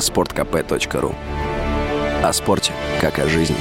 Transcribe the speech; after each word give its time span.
sportkp.ru 0.00 1.14
О 2.22 2.32
спорте, 2.32 2.72
как 3.00 3.18
о 3.18 3.28
жизни. 3.28 3.56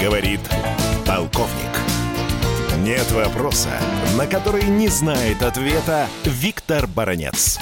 Говорит 0.00 0.40
полковник. 1.06 1.76
Нет 2.78 3.10
вопроса, 3.12 3.70
на 4.16 4.26
который 4.26 4.64
не 4.64 4.88
знает 4.88 5.42
ответа 5.42 6.06
Виктор 6.24 6.86
Баранец. 6.86 7.58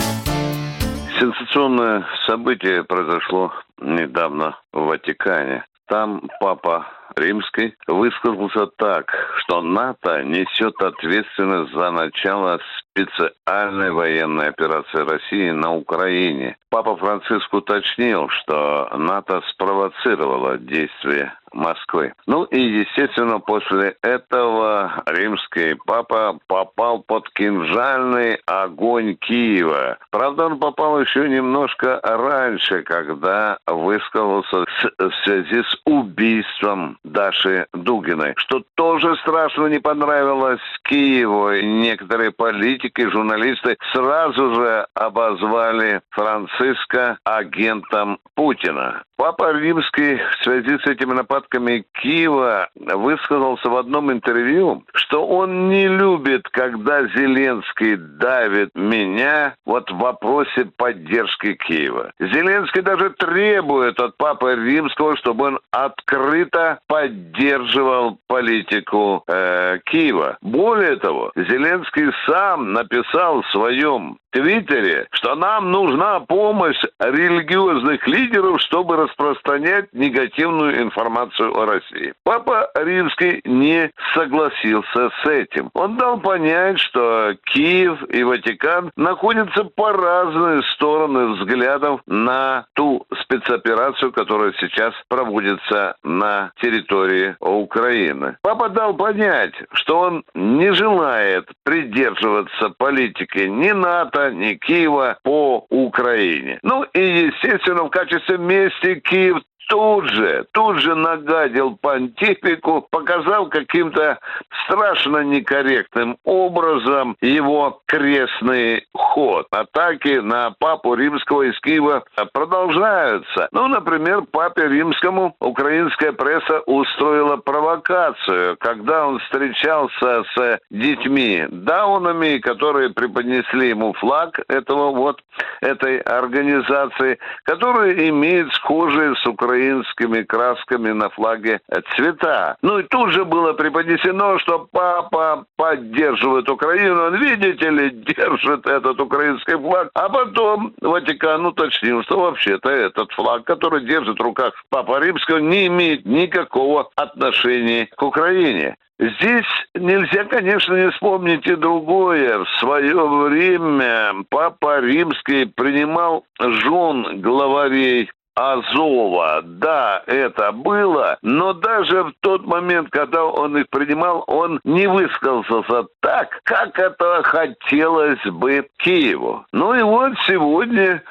Сенсационное 1.18 2.07
событие 2.27 2.84
произошло 2.84 3.52
недавно 3.80 4.59
в 4.73 4.80
Ватикане. 4.80 5.64
Там 5.86 6.29
папа 6.41 6.86
Римский 7.17 7.75
высказался 7.87 8.67
так, 8.77 9.11
что 9.39 9.63
НАТО 9.63 10.23
несет 10.23 10.81
ответственность 10.81 11.73
за 11.73 11.91
начало 11.91 12.61
специальной 12.95 13.91
военной 13.91 14.49
операции 14.49 14.99
России 14.99 15.50
на 15.50 15.75
Украине. 15.75 16.57
Папа 16.71 16.96
Франциск 16.96 17.53
уточнил, 17.53 18.29
что 18.29 18.89
НАТО 18.96 19.43
спровоцировало 19.50 20.58
действия 20.58 21.35
Москвы. 21.53 22.13
Ну 22.27 22.45
и, 22.45 22.61
естественно, 22.61 23.39
после 23.39 23.96
этого 24.03 25.05
римский 25.07 25.75
папа 25.86 26.39
попал 26.49 27.03
под 27.07 27.31
кинжальный 27.31 28.41
огонь 28.46 29.17
Киева. 29.17 29.99
Правда, 30.11 30.46
он 30.46 30.58
попал 30.58 31.00
еще 31.00 31.29
немножко 31.29 32.00
раньше, 32.03 32.83
когда 32.83 33.58
высказался 33.67 34.64
в 34.98 35.12
связи 35.25 35.62
с 35.62 35.81
убийством 35.84 36.98
Даши 37.14 37.67
Дугиной, 37.73 38.34
что 38.36 38.62
тоже 38.75 39.17
страшно 39.22 39.69
не 39.69 39.78
понравилось 39.78 40.61
Киеву. 40.83 41.53
И 41.53 41.64
некоторые 41.64 42.33
политики, 42.33 43.09
журналисты 43.09 43.77
сразу 43.92 44.55
же 44.55 44.86
обозвали 44.95 46.03
Франциска 46.11 47.19
агентом 47.25 48.19
Путина. 48.34 49.05
Папа 49.16 49.52
Римский 49.52 50.16
в 50.16 50.44
связи 50.44 50.76
с 50.78 50.86
этими 50.86 51.12
нападками 51.12 51.84
Киева 51.94 52.68
высказался 52.74 53.68
в 53.68 53.76
одном 53.76 54.10
интервью, 54.10 54.82
что 54.92 55.24
он 55.26 55.68
не 55.68 55.86
любит, 55.86 56.48
когда 56.50 57.06
Зеленский 57.06 57.96
давит 57.96 58.70
меня 58.74 59.54
вот 59.64 59.90
в 59.90 59.98
вопросе 59.98 60.64
поддержки 60.76 61.54
Киева. 61.54 62.10
Зеленский 62.18 62.82
даже 62.82 63.10
требует 63.10 64.00
от 64.00 64.16
Папы 64.16 64.56
Римского, 64.56 65.16
чтобы 65.16 65.46
он 65.46 65.60
открыто 65.70 66.80
поддерживал 66.88 68.18
политику 68.26 69.22
э, 69.28 69.78
Киева. 69.84 70.38
Более 70.42 70.96
того, 70.96 71.30
Зеленский 71.36 72.10
сам 72.26 72.72
написал 72.72 73.42
в 73.42 73.50
своем 73.50 74.18
Твиттере, 74.34 75.06
что 75.12 75.36
нам 75.36 75.70
нужна 75.70 76.18
помощь 76.18 76.82
религиозных 76.98 78.04
лидеров, 78.08 78.60
чтобы 78.62 78.96
распространять 78.96 79.92
негативную 79.92 80.82
информацию 80.82 81.56
о 81.56 81.64
России. 81.64 82.14
Папа 82.24 82.68
Римский 82.74 83.41
не 83.44 83.92
согласился 84.12 85.10
с 85.22 85.28
этим. 85.28 85.70
Он 85.74 85.96
дал 85.96 86.18
понять, 86.18 86.80
что 86.80 87.34
Киев 87.44 88.02
и 88.10 88.24
Ватикан 88.24 88.91
находятся 88.96 89.64
по 89.64 89.92
разные 89.92 90.62
стороны 90.74 91.34
взглядов 91.34 92.00
на 92.08 92.66
ту 92.74 93.06
спецоперацию, 93.22 94.10
которая 94.10 94.52
сейчас 94.58 94.94
проводится 95.08 95.94
на 96.02 96.50
территории 96.60 97.36
Украины. 97.38 98.36
Папа 98.42 98.69
дал 98.69 98.94
понять, 98.94 99.54
что 99.74 100.00
он 100.00 100.24
не 100.34 100.72
желает 100.72 101.48
придерживаться 101.62 102.70
политики 102.70 103.46
ни 103.46 103.70
НАТО, 103.70 104.23
ни 104.30 104.55
Киева 104.55 105.19
по 105.22 105.67
Украине. 105.70 106.58
Ну 106.62 106.84
и, 106.94 107.00
естественно, 107.00 107.84
в 107.84 107.91
качестве 107.91 108.39
мести 108.39 109.00
Киев 109.00 109.39
тут 109.68 110.10
же, 110.10 110.47
тут 110.52 110.78
же 110.78 110.94
нагадил 110.94 111.76
понтифику, 111.76 112.86
показал 112.91 113.48
каким-то 113.48 114.19
страшно 114.64 115.25
некорректным 115.25 116.16
образом 116.25 117.16
его 117.20 117.80
крестный 117.86 118.86
ход. 118.92 119.47
Атаки 119.50 120.19
на 120.19 120.50
папу 120.58 120.94
римского 120.94 121.42
из 121.42 121.58
Киева 121.60 122.04
продолжаются. 122.32 123.48
Ну, 123.53 123.69
например, 123.69 124.22
папе 124.30 124.69
римскому 124.69 125.34
украинская 125.41 126.12
пресса 126.12 126.60
устроила 126.66 127.36
провокацию, 127.36 128.56
когда 128.58 129.06
он 129.06 129.19
встречался 129.20 130.24
с 130.34 130.58
детьми 130.70 131.47
даунами, 131.50 132.38
которые 132.38 132.91
преподнесли 132.91 133.70
ему 133.70 133.92
флаг 133.94 134.41
этого 134.48 134.91
вот, 134.91 135.20
этой 135.60 135.98
организации, 135.98 137.19
который 137.44 138.08
имеет 138.08 138.53
схожие 138.54 139.14
с 139.16 139.26
Украиной 139.26 139.53
украинскими 139.54 140.22
красками 140.22 140.91
на 140.91 141.09
флаге 141.10 141.60
цвета. 141.94 142.56
Ну 142.62 142.78
и 142.78 142.82
тут 142.84 143.10
же 143.10 143.25
было 143.25 143.53
преподнесено, 143.53 144.38
что 144.38 144.69
папа 144.70 145.44
поддерживает 145.56 146.48
Украину, 146.48 147.06
он, 147.06 147.16
видите 147.16 147.70
ли, 147.70 147.91
держит 147.91 148.66
этот 148.66 149.00
украинский 149.00 149.56
флаг. 149.56 149.91
А 149.94 150.09
потом 150.09 150.75
Ватикан 150.81 151.47
уточнил, 151.47 152.03
что 152.03 152.20
вообще-то 152.20 152.69
этот 152.69 153.12
флаг, 153.12 153.44
который 153.44 153.84
держит 153.84 154.19
в 154.19 154.22
руках 154.22 154.53
Папа 154.70 155.00
Римского, 155.00 155.38
не 155.38 155.66
имеет 155.66 156.04
никакого 156.04 156.91
отношения 156.97 157.88
к 157.97 158.03
Украине. 158.03 158.76
Здесь 158.98 159.47
нельзя, 159.75 160.25
конечно, 160.25 160.75
не 160.75 160.91
вспомнить 160.91 161.47
и 161.47 161.56
другое. 161.56 162.38
В 162.38 162.48
свое 162.60 163.09
время 163.09 164.25
Папа 164.31 164.81
Римский 164.81 165.47
принимал 165.47 166.25
жен 166.38 167.21
главарей 167.21 168.09
Азова. 168.34 169.43
Да, 169.43 170.03
это 170.06 170.53
было, 170.53 171.19
но 171.22 171.53
даже 171.53 172.05
в 172.05 172.12
тот 172.21 172.47
момент, 172.47 172.91
когда 172.91 173.25
он 173.25 173.56
их 173.56 173.69
принимал, 173.71 174.25
он 174.27 174.61
не 174.65 174.87
высказался 174.87 175.87
так, 176.00 176.41
как 176.45 176.78
это 176.78 177.22
хотелось 177.22 178.25
бы 178.25 178.67
Киеву. 178.78 179.47
Ну 179.53 179.75
и 179.75 179.83
вот 179.83 180.12
сегодня 180.27 181.03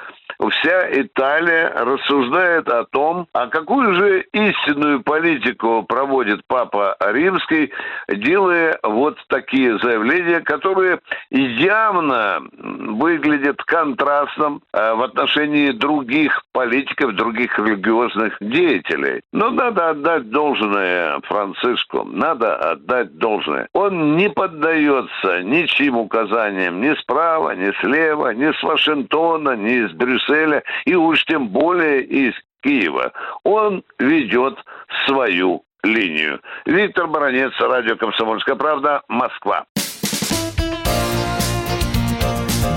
вся 0.49 0.89
Италия 0.91 1.69
рассуждает 1.69 2.67
о 2.67 2.85
том, 2.85 3.27
а 3.33 3.47
какую 3.47 3.93
же 3.95 4.25
истинную 4.33 5.01
политику 5.01 5.83
проводит 5.83 6.41
Папа 6.47 6.95
Римский, 6.99 7.71
делая 8.09 8.77
вот 8.83 9.17
такие 9.27 9.77
заявления, 9.79 10.41
которые 10.41 10.99
явно 11.29 12.41
выглядят 12.51 13.61
контрастом 13.63 14.61
э, 14.73 14.93
в 14.93 15.01
отношении 15.03 15.71
других 15.71 16.43
политиков, 16.51 17.15
других 17.15 17.57
религиозных 17.57 18.37
деятелей. 18.41 19.21
Но 19.31 19.49
надо 19.49 19.91
отдать 19.91 20.29
должное 20.29 21.19
Франциску, 21.23 22.03
надо 22.03 22.55
отдать 22.55 23.17
должное. 23.17 23.67
Он 23.73 24.17
не 24.17 24.29
поддается 24.29 25.41
ничьим 25.43 25.97
указаниям 25.97 26.81
ни 26.81 26.93
справа, 26.95 27.55
ни 27.55 27.71
слева, 27.81 28.33
ни 28.33 28.51
с 28.51 28.63
Вашингтона, 28.63 29.55
ни 29.55 29.85
из 29.85 29.91
Брюсселя 29.93 30.32
Брюсселя 30.33 30.63
и 30.85 30.95
уж 30.95 31.23
тем 31.25 31.49
более 31.49 32.03
из 32.03 32.33
Киева. 32.61 33.11
Он 33.43 33.83
ведет 33.99 34.57
свою 35.05 35.63
линию. 35.83 36.39
Виктор 36.65 37.07
Баранец, 37.07 37.51
радио 37.59 37.95
«Комсомольская 37.97 38.55
правда», 38.55 39.01
Москва. 39.07 39.65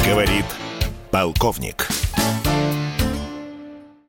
Говорит 0.05 0.45
полковник. 1.11 1.87